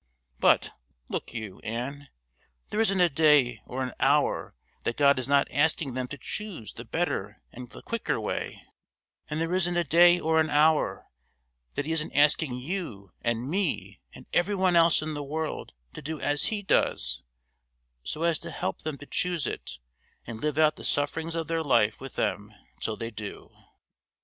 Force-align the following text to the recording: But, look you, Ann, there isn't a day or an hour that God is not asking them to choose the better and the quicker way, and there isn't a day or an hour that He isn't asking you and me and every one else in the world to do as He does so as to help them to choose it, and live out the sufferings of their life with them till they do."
But, 0.39 0.71
look 1.09 1.31
you, 1.31 1.59
Ann, 1.59 2.07
there 2.71 2.81
isn't 2.81 2.99
a 2.99 3.07
day 3.07 3.61
or 3.67 3.83
an 3.83 3.93
hour 3.99 4.55
that 4.81 4.97
God 4.97 5.19
is 5.19 5.29
not 5.29 5.47
asking 5.51 5.93
them 5.93 6.07
to 6.07 6.17
choose 6.17 6.73
the 6.73 6.83
better 6.83 7.39
and 7.51 7.69
the 7.69 7.83
quicker 7.83 8.19
way, 8.19 8.63
and 9.29 9.39
there 9.39 9.53
isn't 9.53 9.77
a 9.77 9.83
day 9.83 10.19
or 10.19 10.41
an 10.41 10.49
hour 10.49 11.07
that 11.75 11.85
He 11.85 11.91
isn't 11.91 12.13
asking 12.15 12.55
you 12.55 13.11
and 13.21 13.47
me 13.47 14.01
and 14.11 14.25
every 14.33 14.55
one 14.55 14.75
else 14.75 15.03
in 15.03 15.13
the 15.13 15.21
world 15.21 15.73
to 15.93 16.01
do 16.01 16.19
as 16.19 16.45
He 16.45 16.63
does 16.63 17.21
so 18.01 18.23
as 18.23 18.39
to 18.39 18.49
help 18.49 18.81
them 18.81 18.97
to 18.97 19.05
choose 19.05 19.45
it, 19.45 19.77
and 20.25 20.41
live 20.41 20.57
out 20.57 20.77
the 20.77 20.83
sufferings 20.83 21.35
of 21.35 21.47
their 21.47 21.61
life 21.61 21.99
with 21.99 22.15
them 22.15 22.51
till 22.79 22.97
they 22.97 23.11
do." 23.11 23.53